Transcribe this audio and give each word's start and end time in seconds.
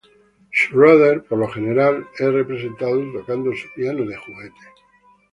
Schroeder 0.51 1.21
por 1.25 1.37
lo 1.37 1.47
general 1.47 2.07
es 2.17 2.25
representado 2.33 2.99
tocando 3.13 3.51
su 3.53 3.71
piano 3.75 4.03
de 4.03 4.17
juguete. 4.17 4.67